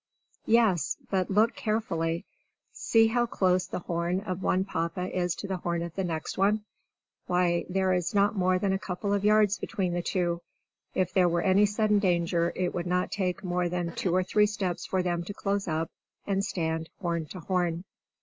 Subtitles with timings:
[0.47, 2.25] Yes, but look carefully!
[2.71, 6.39] See how close the horn of one Papa is to the horn of the next
[6.39, 6.63] one!
[7.27, 10.41] Why, there is not more than a couple of yards between the two!
[10.95, 14.47] If there were any sudden danger, it would not take more than two or three
[14.47, 15.91] steps for them to close up,
[16.25, 17.83] and stand horn to horn.